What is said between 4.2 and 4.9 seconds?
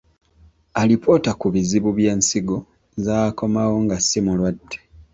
mulwadde.